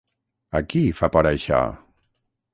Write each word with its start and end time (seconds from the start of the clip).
A 0.59 0.61
qui 0.71 0.81
fa 1.01 1.11
por 1.17 1.31
això? 1.33 1.61